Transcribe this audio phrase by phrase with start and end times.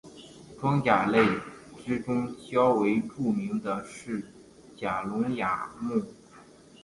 [0.59, 1.23] 装甲类
[1.85, 4.25] 之中较为著名的是
[4.75, 6.03] 甲龙亚目。